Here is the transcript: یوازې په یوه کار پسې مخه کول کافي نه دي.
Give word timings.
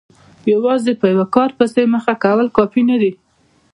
یوازې 0.53 0.93
په 0.99 1.05
یوه 1.13 1.25
کار 1.35 1.49
پسې 1.57 1.83
مخه 1.93 2.13
کول 2.23 2.45
کافي 2.57 2.81
نه 2.89 2.95
دي. 3.01 3.11